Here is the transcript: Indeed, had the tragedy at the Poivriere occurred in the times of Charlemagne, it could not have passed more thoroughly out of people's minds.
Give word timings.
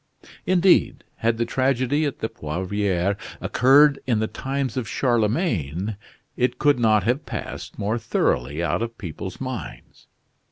Indeed, 0.47 1.03
had 1.17 1.37
the 1.37 1.45
tragedy 1.45 2.05
at 2.05 2.21
the 2.21 2.27
Poivriere 2.27 3.15
occurred 3.39 3.99
in 4.07 4.17
the 4.17 4.25
times 4.25 4.75
of 4.75 4.89
Charlemagne, 4.89 5.95
it 6.35 6.57
could 6.57 6.79
not 6.79 7.03
have 7.03 7.27
passed 7.27 7.77
more 7.77 7.99
thoroughly 7.99 8.63
out 8.63 8.81
of 8.81 8.97
people's 8.97 9.39
minds. 9.39 10.07